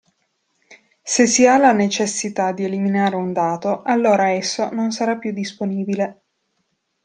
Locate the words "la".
1.59-1.73